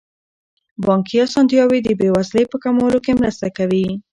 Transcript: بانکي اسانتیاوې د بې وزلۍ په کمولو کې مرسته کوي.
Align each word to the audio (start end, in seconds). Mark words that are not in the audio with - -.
بانکي 0.85 1.17
اسانتیاوې 1.25 1.79
د 1.83 1.89
بې 1.99 2.09
وزلۍ 2.15 2.43
په 2.51 2.57
کمولو 2.63 2.99
کې 3.05 3.17
مرسته 3.21 3.47
کوي. 3.57 3.87